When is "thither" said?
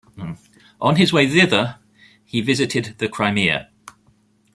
1.29-1.77